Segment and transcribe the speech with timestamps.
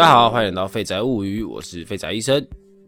[0.00, 2.42] 大家好，欢迎来到废宅物语，我是废宅医生。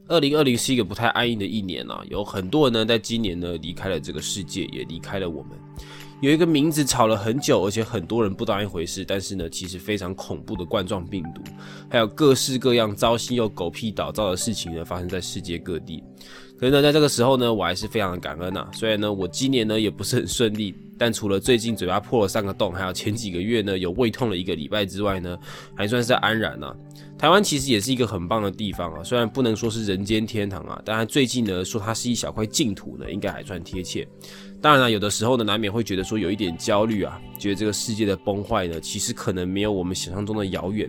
[0.09, 5.51] 二零二零是一个不太安逸的一年啊，有很多人呢在今年呢离开了这个世界，也离开了我们。
[6.22, 11.43] 有一个名字吵了很久，而且很多人不当一回事，但是呢，其实非常恐怖的冠状病毒，
[11.90, 16.02] 还有各式各样糟心又狗屁倒灶的事情呢，发生在世界各地。
[16.59, 18.66] 可是呢，在这个时候呢，我还是非常的感恩呐。
[18.73, 25.37] 虽然呢，我今年呢也不是很顺利，但除了最近嘴巴破了三个洞，还有前几个月呢有胃痛了一个礼拜之外呢，
[25.74, 26.73] 还算是安然呐。
[27.19, 34.07] 台湾其实也是一个很棒的地方啊，虽然不能说是人间天堂啊，但最近呢说它是一小块净土呢，应该还算贴切。
[34.60, 40.88] 当然了，有的时候呢难免会觉得说有一点焦虑啊，觉得这个世界的崩坏呢，其实可能没有我们想象中的遥远。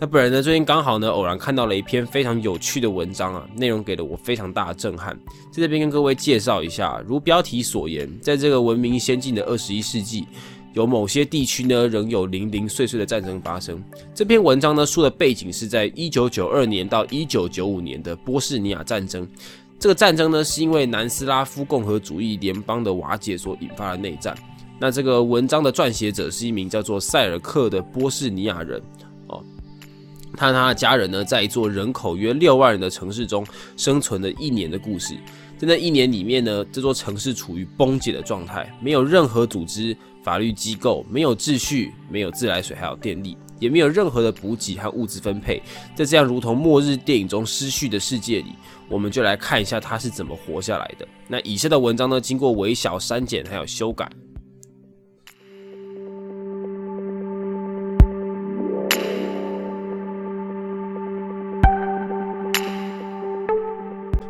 [0.00, 5.18] 那本人呢，最近刚好呢，偶然看到了一篇非常有趣的文章啊，内容给了我非常大的震撼，
[5.50, 7.02] 在这边跟各位介绍一下。
[7.04, 10.24] 如标题所言，在这个文明先进的二十一世纪，
[10.72, 13.82] 有某些地区呢，仍有零零碎碎的战争发生。
[14.14, 19.26] 这篇文章呢，说的背景是在一九九二年到一九九五年的波士尼亚战争。
[19.80, 24.32] 这个战争呢，是因为南斯拉夫共和主义联邦的瓦解所引发的内战。
[24.78, 28.80] 那这个文章的撰写者是一名叫做塞尔克的波士尼亚人。
[30.38, 33.44] 他和他的家人呢，在一座人口约六万人的城市中
[33.76, 35.16] 生存了一年的故事。
[35.58, 45.60] 在那一年里面呢，这座城市处于崩解的状态，没有任何组织、法律机构，没有秩序，没有自来水，还有电力，也没有任何的补给和物资分配。
[45.96, 48.52] 在这样如同末日电影中失序的世界里，
[48.88, 51.08] 我们就来看一下他是怎么活下来的。
[51.26, 54.08] 那以下的文章呢，经过微小删减还有修改。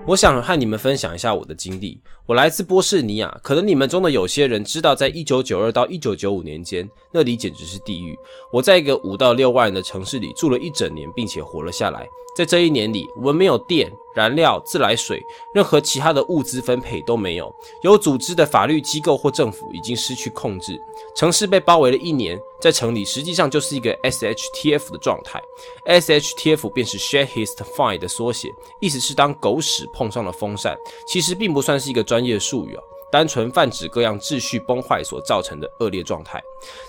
[0.09, 2.01] 我想和你们分享一下我的经历。
[2.25, 8.19] 我来自波士尼亚，可能你们中的有些人知道，在一九九二到一九九五年间，那里简直是地狱。
[8.51, 12.09] 我在一个五到六万人的城市里住了一整年，并且活了下来。
[12.35, 15.21] 在这一年里，我们没有电、燃料、自来水，
[15.55, 17.53] 任何其他的物资分配都没有。
[17.83, 20.81] 有组织的法律机构或政府已经失去控制。
[21.17, 25.43] 城市被包围了一年，在城里实际上就是一个 SHTF 的状态。
[25.87, 28.49] SHTF 便是 Share His Fine 的缩写，
[28.81, 30.79] 意思是当狗屎碰上了风扇。
[31.09, 32.83] 其实并不算是一个专业术语哦。
[33.11, 36.39] 单纯泛指各样秩序崩坏所造成的恶劣状态。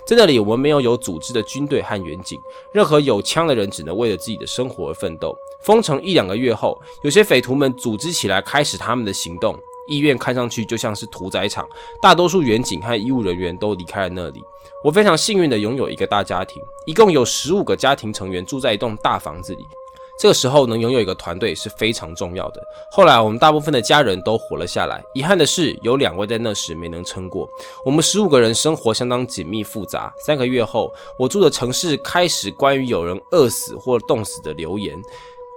[0.06, 2.38] 在那里，我们没有有组织的军队和远景，
[2.72, 5.34] 任何有枪的人只能为了自己的生活而奋斗。
[5.62, 9.58] 封城一两个月后，有些匪徒们组织起来，开始他们的行动。
[9.88, 11.66] 医院看上去就像是屠宰场，
[12.02, 14.42] 大多数远景和医务人员都离开了那里。
[14.84, 19.66] 我非常幸运地拥有一个大家庭，一共有十五个家庭成员住在一栋大房子里。
[20.20, 22.62] 这个时候能拥有一个团队是非常重要的。
[22.90, 27.48] 后来我们大部分的家人都活了下来，遗憾的是有两位在那时没能撑过。
[27.86, 30.12] 我们十五个人生活相当紧密复杂。
[30.18, 35.00] 三个月后，我住的城市开始关于有人饿死或冻死的留言。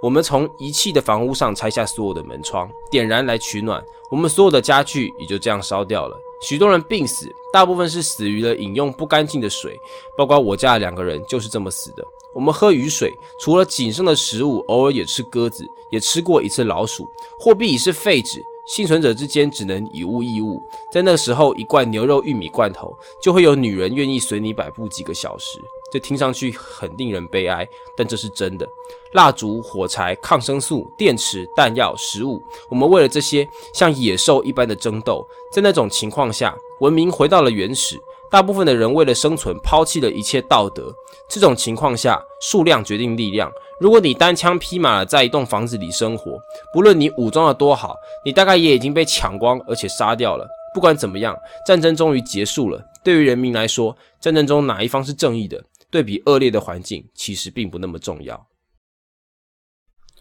[0.02, 3.84] 我们从遗弃的房屋上拆下所有的门窗，点燃来取暖。
[4.10, 6.16] 我们所有的家具也就这样烧掉了。
[6.40, 9.78] 许多人病死，大部分是死于了饮用不干净的水，
[10.16, 12.02] 包括我家的两个人就是这么死的。
[12.34, 17.08] 我们喝雨水，除了仅剩的食物，偶尔也吃鸽子，也吃过一次老鼠。
[17.38, 20.60] 货币已是废纸，幸存者之间只能以物易物。
[20.92, 22.92] 在那时候，一罐牛肉玉米罐头
[23.22, 25.60] 就会有女人愿意随你摆布几个小时。
[25.92, 27.64] 这听上去很令人悲哀，
[27.96, 28.68] 但这是真的。
[29.12, 35.24] 蜡烛、火柴、抗生素、电池、弹药、食物，我们为了这些像野兽一般的争斗。
[35.52, 37.96] 在那种情况下，文明回到了原始。
[38.30, 40.92] 大部分的人为了生存，抛弃了一切道德。
[41.28, 43.50] 这种情况下，数量决定力量。
[43.80, 46.38] 如果你单枪匹马的在一栋房子里生活，
[46.72, 50.48] 不论你武装的多好，你大概也已经被抢光，而且杀掉了。
[50.74, 52.84] 不管怎么样，战争终于结束了。
[53.04, 58.48] 对于人民来说，战争中哪一方是正义的，对比恶劣的环境，其实并不那么重要。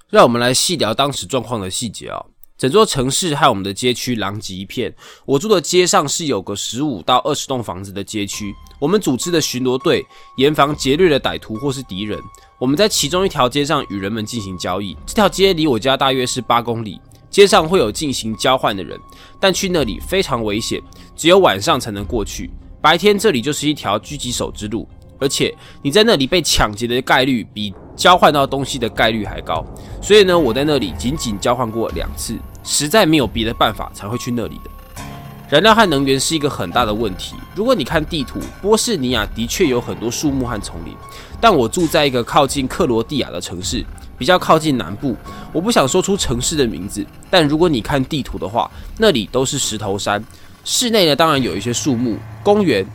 [0.09, 2.23] 让我们来细聊当时状况的细节啊。
[2.63, 4.89] 整座城市和我们的街区狼藉一片。
[5.25, 8.55] 我住的街上是有个十五到二十栋房子的街区。
[8.79, 10.01] 我们组织的巡逻队
[10.37, 12.17] 严防劫掠的歹徒或是敌人。
[12.57, 14.95] 我们在其中一条街上与人们进行交易。
[15.05, 17.01] 这条街离我家大约是八公里。
[17.29, 18.97] 街上会有进行交换的人，
[19.41, 20.81] 但去那里非常危险，
[21.17, 22.49] 只有晚上才能过去。
[22.79, 24.87] 白天这里就是一条狙击手之路。
[25.19, 29.65] 而且你在那里被抢劫的概率比交换到东西的概率还高，
[30.01, 34.71] 所以呢，我在那里仅仅交换过两次，实在没有别的办法才会去那里的。
[35.49, 37.35] 燃料和能源是一个很大的问题。
[37.53, 40.95] 如果你看地图，波士尼亚的确有很多树木和丛林，
[41.39, 43.85] 但我住在一个靠近克罗地亚的城市，
[44.17, 45.15] 比较靠近南部。
[45.51, 50.23] 我不想说出城市的名字，但如果你看地图的话，那里都是石头山。
[50.63, 52.85] 室内呢，当然有一些树木、公园。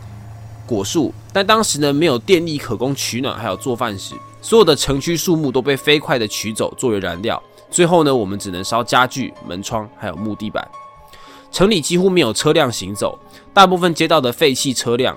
[0.67, 7.43] 果树，但当时呢没有电力可供取暖，还有做饭时，所有的城区树木都被飞快的取走作为燃料。
[7.71, 10.67] 最后呢，我们只能烧家具、门窗，还有木地板。
[11.51, 13.19] 城里几乎没有车辆行走，
[13.55, 15.17] 大部分街道的废弃车辆，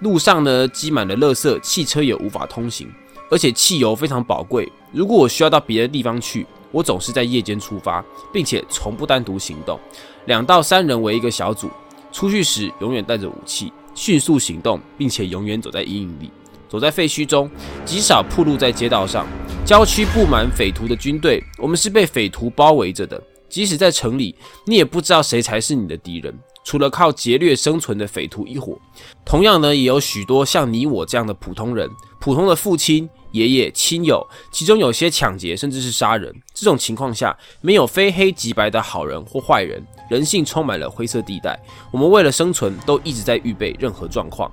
[0.00, 2.88] 路上呢积满了垃圾，汽车也无法通行。
[3.30, 9.80] 而且汽油非常宝贵，如果我需要到别的地方去，我总是在夜间出发，并且从不单独行动，
[10.26, 11.68] 两到三人为一个小组，
[12.12, 16.30] 出去时永远带着武器，迅速行动，并且永远走在阴影里。
[16.68, 17.50] 走在废墟中，
[17.84, 19.26] 极少铺路在街道上。
[19.64, 23.18] 郊区布满匪徒的军队，我们是被匪徒包围着的。
[23.48, 24.34] 即使在城里，
[24.66, 28.78] 你也不知道谁才是你的敌人，除了靠劫掠生存的匪徒一伙。
[29.24, 31.88] 同样呢，也有许多像你我这样的普通人，
[32.20, 36.30] 普通的父亲、爷爷、亲友，其中有些抢劫甚至是杀人。
[36.52, 41.58] 这种情况下，没有非黑即白的好人或坏人，人性充满了灰色地带。
[41.90, 44.50] 我们为了生存，都一直在预备任何状况。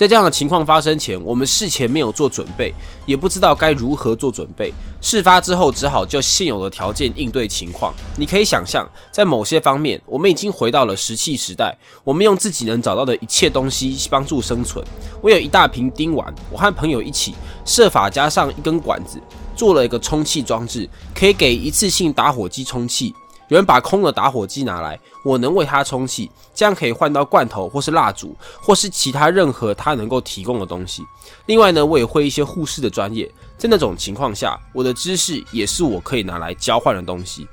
[0.00, 2.72] 在这样的情况发生前，我们事前没有做准备，
[3.04, 4.72] 也不知道该如何做准备。
[5.02, 7.92] 事发之后，只好就现有的条件应对情况。
[8.16, 11.76] 你可以想象，在某些方面，我们已经回到了石器时代。
[12.02, 14.82] 我们用自己能找到的一切东西帮助生存。
[15.20, 17.34] 我有一大瓶丁烷，我和朋友一起
[17.66, 19.20] 设法加上一根管子，
[19.54, 23.14] 做了一个充气装置，可以给一次性打火机充气。
[23.50, 31.02] 有人把空的打火机拿来，我能为它充气，这样可以换到罐头或是蜡烛，或是其他任何它能够提供的东西。
[31.46, 37.46] 另外呢，我也会一些护士的专业，在那种情况下，我的知识也是我可以拿来交换的东西。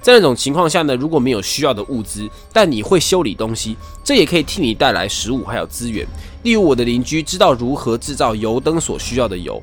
[0.00, 6.06] 在那种情况下呢，如果没有需要的物资，但你会修理东西，这也可以替你带来食物还有资源。
[6.42, 9.62] 例如，我的邻居知道如何制造油灯所需要的油，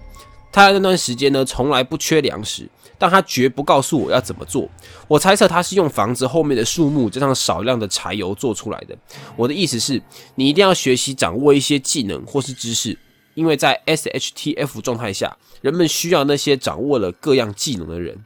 [0.52, 2.70] 他那段时间呢，从来不缺粮食。
[2.98, 4.70] 但他绝不告诉我要怎么做。
[5.08, 8.98] 我猜测他是用房子后面的树木加上少量的柴油做出来的。
[9.36, 10.02] 我的意思是，
[10.36, 12.98] 你一定要学习掌握一些技能或是知识，
[13.34, 18.18] 因为在 SHTF 状态下，人们需要那些掌握了各样技能的人。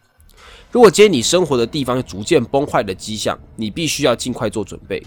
[0.72, 5.02] 如果今天你生活的地方逐渐崩坏的迹象，你必须要尽快做准备。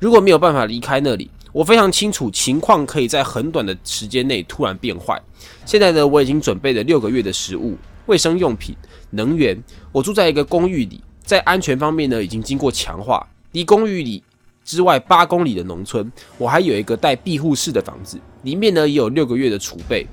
[0.00, 5.22] 如果没有办法离开那里，我非常清楚情况可以在很短的时间内突然变坏。
[5.64, 8.76] 现在呢，我已经准备了六个月的食物、卫生用品。
[9.10, 9.56] 能源，
[9.92, 13.24] 我住在一个公寓里，在安全方面呢，已经经过强化。
[13.52, 14.22] 离公寓里
[14.64, 20.06] 之外八公里的农村，我还有一个带庇护室的房子，里面呢也有六个月的储备。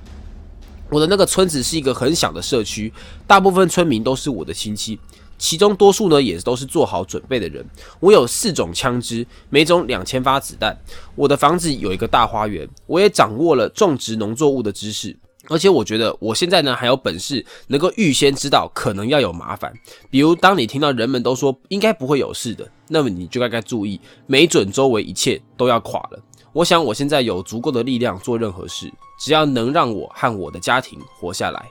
[0.89, 2.93] 我的那个村子是一个很小的社区，
[3.25, 4.99] 大部分村民都是我的亲戚，
[5.37, 7.65] 其中多数呢也都是做好准备的人。
[7.99, 10.77] 我有四种枪支，每种两千发子弹。
[11.15, 15.17] 我的房子有一个大花园，我也掌握了种植农作物的知识。
[15.51, 19.73] 而且我觉得我现在呢还有本事能够预先知道可能要有麻烦，
[20.09, 26.19] 比如当你听到人们都说应该不会有事的，那么你就该该注意，没准周围一切都要垮了。
[26.53, 28.89] 我想我现在有足够的力量做任何事，
[29.19, 31.69] 只要能让我和我的家庭活下来。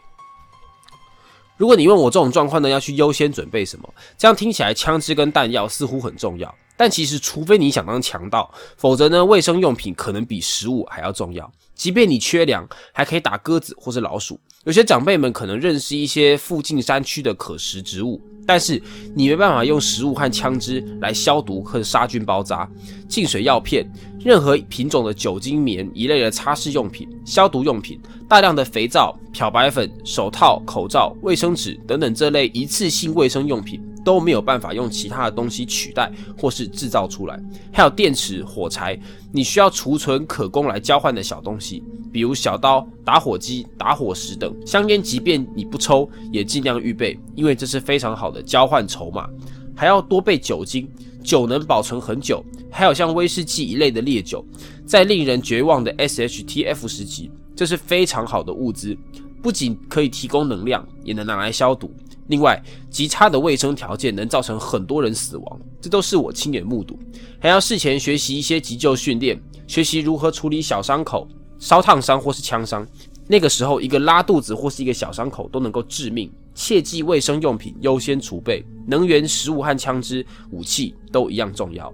[1.56, 11.52] 如果你问我这种状况呢要去优先准备什么，这样听起来枪支跟弹药似乎很重要，但其实除非你想当强盗，否则呢卫生用品可能比食物还要重要。
[11.74, 14.40] 即便你缺粮，还可以打鸽子或是老鼠。
[14.64, 18.80] 有些长辈们可能认识一些附近山区的可食植物，但是
[19.14, 22.66] 你没办法用食物和枪支来消毒和杀菌包扎、
[23.06, 23.86] 净水药片、
[24.18, 33.82] 任何品种的酒精棉一类的擦拭用品、消毒用品、大量的肥皂、漂白粉、手套、口罩、卫生纸等等这类一次性卫生用品。
[34.04, 37.40] 都没有办法用其他的东西取代或是制造出来。
[37.72, 38.98] 还有电池、火柴，
[39.32, 44.54] 你需要储存可供来交换的小东西，比如小刀、打火机、打火石等。
[44.66, 49.28] 香烟，即便你不抽，也尽量预备，因为这是非常好的交换筹码。
[49.76, 50.88] 还要多备酒精，
[51.22, 52.44] 酒能保存很久。
[52.70, 54.44] 还有像威士忌一类的烈酒，
[54.86, 58.96] 在令人绝望的 SHTF 时期，这是非常好的物资，
[59.42, 61.92] 不仅可以提供能量，也能拿来消毒。
[62.30, 66.96] 另外，极差的卫生条件能造成很多人死亡，这都是我亲眼目睹。
[67.40, 71.26] 还要事前学习一些急救训练，学习如何处理小伤口、
[71.58, 72.86] 烧烫伤或是枪伤。
[73.26, 76.32] 那个时候，一个拉肚子或是一个小伤口都能够致命。
[76.54, 81.92] 切记，卫生用品优先储备，能源、食物和枪支、武器都一样重要。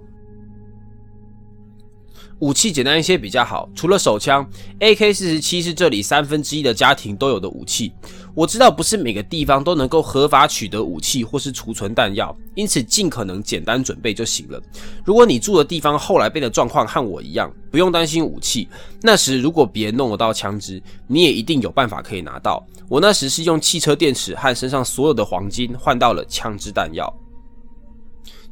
[2.40, 4.46] 武器简单一些比较好，除了手枪
[4.80, 7.92] ，AK 四十七是这里三分之一的家庭都有的武器。
[8.36, 14.62] 我知道不是每个地方都能够合法取得武器或是储存弹药，因此尽可能简单准备就行了。
[15.06, 18.68] 如果你住的地方后来变的状况和我一样，不用担心武器。
[19.00, 22.62] 那时如果别人弄得到枪支，你也一定有办法可以拿到。
[22.90, 27.10] 我那时是用汽车电池和身上所有的黄金换到了枪支弹药。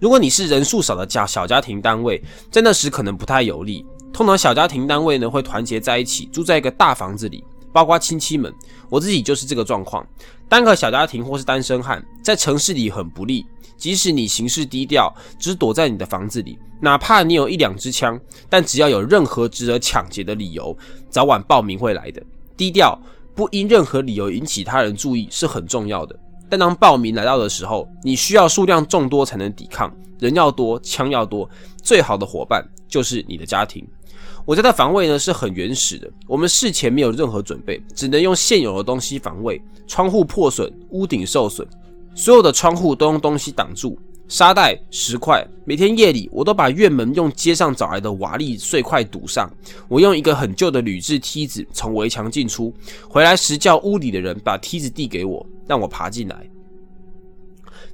[0.00, 3.85] 如果你是人数少的家小家庭单位，在那时可能不太有利。
[4.14, 8.54] 通常小家庭单位呢会团结在一起，住在一个大房子里，包括亲戚们，
[8.88, 10.07] 我自己就是这个状况。
[10.49, 13.45] 单个小家庭或是单身汉，在城市里很不利。
[13.76, 20.75] 即使你行事低调，只躲在你的房子里，哪怕你有一两支枪，但只要有任何值得抢劫的理由，
[21.11, 22.23] 早晚报名会来的。
[22.57, 22.97] 低调，
[23.35, 26.16] 不因任何理由引起他人注意是很重要的。
[26.49, 31.50] 但当报名来到的时候，你需要数量众多才能抵抗，人要多，枪要多，
[31.83, 33.85] 最好的伙伴就是你的家庭。
[34.46, 39.60] 我家的防卫呢是很原始的，我们事前没有任何准备，只能用现有的东西防卫。
[39.86, 41.66] 窗户破损，屋顶受损，
[42.14, 43.98] 所有的窗户都用东西挡住，
[44.28, 45.42] 沙袋、石块。
[45.64, 49.50] 每天夜里，我都把院门用街上找来的瓦砾碎块堵上。
[49.88, 52.70] 我用一个很旧的铝制梯子从围墙进出，
[53.08, 56.46] 回来时叫屋里的人把梯子递给我，让我爬进来。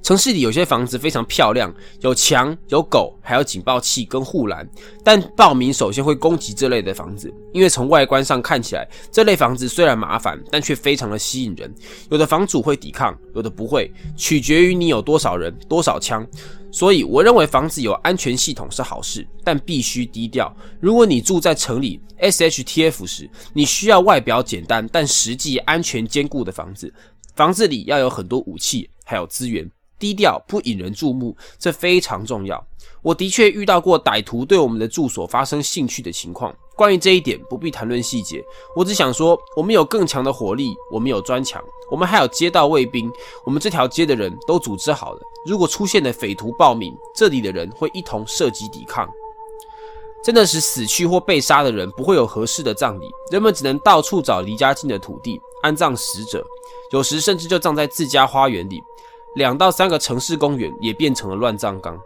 [0.01, 4.67] 城市里有些房子非常漂亮，有墙、有狗，还有警报器跟护栏。
[5.03, 11.73] 但暴民首先会攻击这类的房子，因为从外观上看起来，这类房子虽然麻烦，但却非常的吸引人。
[12.09, 16.25] 有的房主会抵抗，有的不会，取决于你有多少人、多少枪。
[16.71, 20.51] 所以，我认为房子有安全系统是好事，但必须低调。
[20.79, 26.91] 如果你住在城里 SHTF 时，你需要外表简单但实际安全坚固的房子。
[27.35, 29.69] 房子里要有很多武器，还有资源。
[30.01, 32.65] 低调不引人注目，这非常重要。
[33.03, 36.53] 我的确遇到过歹徒对我们的住所发生兴趣的情况。
[36.75, 38.43] 关于这一点，不必谈论细节。
[38.75, 43.11] 我只想说，我们有更强的火力，我们有砖墙，我们还有街道卫兵。
[43.45, 45.21] 我们这条街的人都组织好了。
[45.45, 49.07] 如果出现了匪徒暴民，这里的人会一同射击抵抗。
[50.23, 56.45] 真的是死去或被杀的人不会有合适的葬礼，人们只能到处找离家近的土地安葬死者，
[56.91, 58.81] 有时甚至就葬在自家花园里。
[59.35, 61.99] 两到三个城市公园也变成了乱葬岗。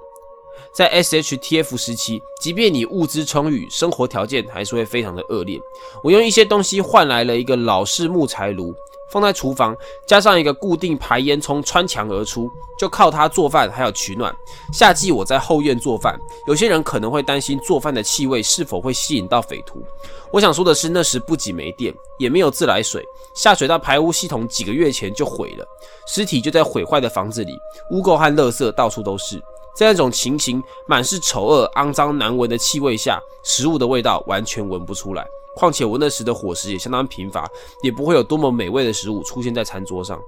[0.73, 5.59] 在 SHTF 时期，即便你物资充裕，生活条件还是会非常的恶劣。
[6.03, 8.73] 我用一些东西换来了一个老式木材炉，
[9.09, 14.35] 放在厨房，加上一个固定排烟囱穿墙而出，就靠它做饭还有取暖。
[14.73, 19.83] 夏季我在后院做饭，有些人可能会担心做饭的气味是否会吸引到匪徒。
[20.31, 25.65] 我想说的是，那时不仅没电，也没有自来水，下水道排污系统几个月前就毁了，
[26.07, 27.57] 尸体就在毁坏的房子里，
[27.91, 29.41] 污垢和垃圾到处都是。
[29.75, 35.27] 在那种情形，满是丑恶、肮脏、难闻的气味下，食物的味道完全闻不出来。
[35.55, 37.49] 况且我那时的伙食也相当贫乏，
[37.81, 40.21] 也不会有多么美味的食物出现在餐桌上。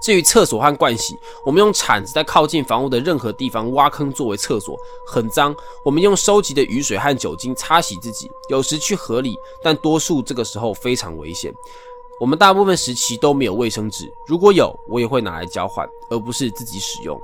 [0.00, 5.52] 至于厕所和盥洗，我们用铲子在靠近房屋的任何地方挖坑作为厕所，很脏。
[5.84, 11.52] 我们用收集的雨水和酒精擦洗自己，有时去河里，但多数这个时候非常危险。
[12.20, 17.20] 我们大部分时期都没有卫生纸，如果有，我也会拿来交换，而不是自己使用。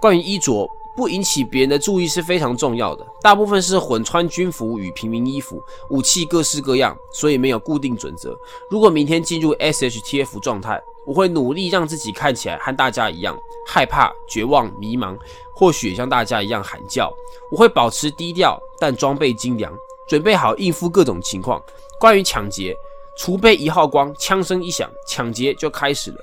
[0.00, 0.66] 关于衣着，
[1.00, 3.06] 不引起别人的注意是非常重要的。
[3.22, 8.38] 大部分是混穿军服与平民衣服，武器各式各样，所以没有固定准则。
[8.68, 13.34] 如果明天进入 SHTF 状态，我会努力让自己看起来和大家一样
[13.66, 15.16] 害怕、绝望、迷茫，
[15.54, 17.10] 或许像大家一样喊叫。
[17.50, 19.72] 我会保持低调，但装备精良，
[20.06, 21.62] 准备好应付各种情况。
[21.98, 22.76] 关于抢劫。
[23.20, 26.16] 储备一号光，枪声一响，抢劫就开始了。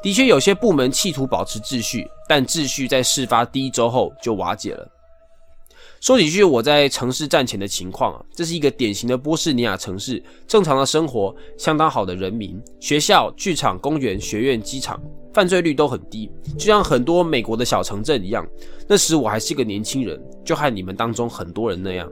[0.00, 4.88] 的确，有些部门企图保持秩序，但秩序在事发第一周后就瓦解了。
[6.00, 18.46] 说几句我在城市战前的情况啊，这是一个典型的波士尼亚城市，正常的生活，相当好的人民，学校、剧场、公园、学院、机场，犯罪率都很低，就像很多美国的小城镇一样。
[18.86, 22.08] 那时我还是个年轻人，就和你们当中很多人那样。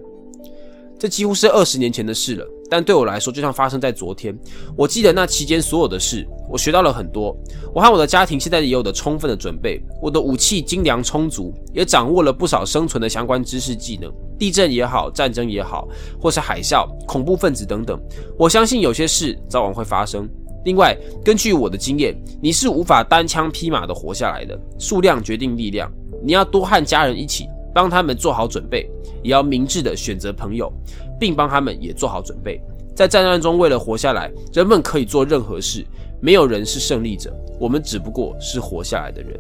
[1.02, 4.32] 这几乎是二十年前的事了，但对我来说就像发生在昨天。
[4.76, 7.37] 我记得那期间所有的事，我学到了很多。
[7.75, 14.12] 我和我的家庭现在也有的充分的准备，我的武器精良充足，也掌握了不少生存的相关知识技能。
[14.38, 15.88] 地震也好，战争也好，
[16.21, 18.00] 或是海啸、恐怖分子等等，
[18.38, 20.28] 我相信有些事早晚会发生。
[20.64, 25.90] 另外，根据我的经验，你是无法单枪匹马的活下来的，数量决定力量，
[26.23, 27.49] 你要多和家人一起。
[27.74, 28.88] 帮他们做好准备，
[29.22, 30.72] 也要明智的选择朋友，
[31.18, 32.60] 并帮他们也做好准备。
[32.94, 35.84] 在战乱中，为了活下来，人们可以做任何事，
[36.20, 39.38] 没有人是胜利者，我们只不过是活下来的人。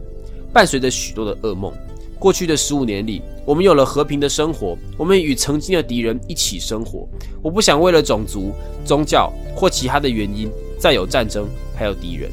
[0.52, 1.72] 伴随着许多的噩梦，
[2.18, 7.06] 过去的十五年里，我们有了和平的生活，我们与曾经的敌人一起生活。
[7.42, 8.52] 我不想为了种族、
[8.84, 12.30] 宗教或其他的原因再有战争，还有敌人。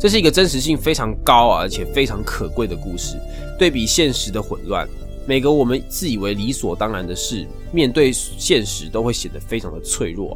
[0.00, 3.18] 这是一个真实性非常高、啊、而且非常可贵的故事。
[3.58, 4.88] 对比现实的混乱，
[5.26, 10.34] 每个我们自以为理所当然的事，面对现实都会显得非常的脆弱。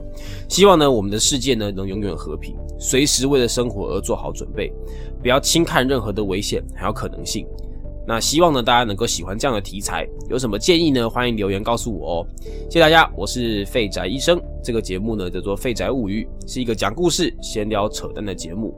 [0.50, 4.71] 希望呢，我们的世界呢能永远和平，随时为了生活而做好准备，
[5.23, 7.47] 不要轻看任何的危险还有可能性。
[8.06, 10.06] 那希望呢，大家能够喜欢这样的题材。
[10.28, 11.09] 有什么建议呢？
[11.09, 12.26] 欢迎留言告诉我哦。
[12.68, 14.38] 谢谢大家，我是废宅医生。
[14.62, 18.75] 这个节目呢叫做《废宅物语》，是一个讲故事、闲聊、扯淡的节目。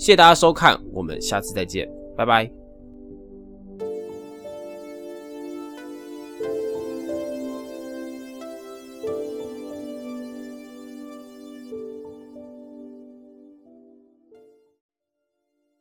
[0.00, 2.59] 谢谢大家收看我们下次再见拜拜。